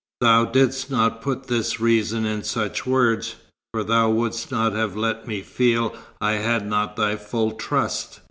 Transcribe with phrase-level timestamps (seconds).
[0.19, 3.35] Thou didst not put this reason in such words,
[3.71, 8.19] for thou wouldst not have let me feel I had not thy full trust.